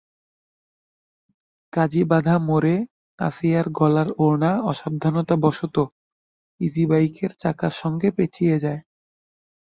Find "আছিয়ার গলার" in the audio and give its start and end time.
3.19-4.09